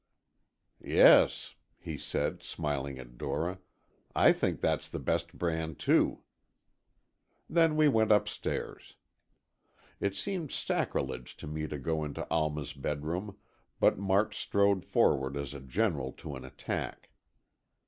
[0.83, 3.59] "Yes," he said, smiling at Dora,
[4.15, 6.23] "I think that's the best brand, too."
[7.47, 8.95] Then we went upstairs.
[9.99, 13.37] It seemed sacrilege to me to go into Alma's bedroom,
[13.79, 17.11] but March strode forward as a general to an attack.